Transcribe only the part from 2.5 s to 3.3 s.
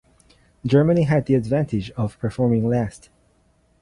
last.